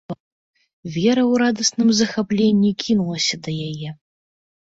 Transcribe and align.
Вера 0.95 1.21
ў 1.31 1.33
радасным 1.43 1.89
захапленні 1.99 2.71
кінулася 2.85 3.35
да 3.45 3.51
яе. 3.69 3.89